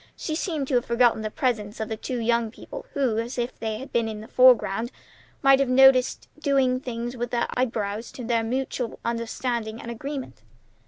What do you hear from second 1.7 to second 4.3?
of the two young people, who, if they had been in the